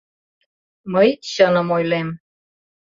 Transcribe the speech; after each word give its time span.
—Мый 0.93 1.09
чыным 1.31 1.67
ойлем. 1.77 2.07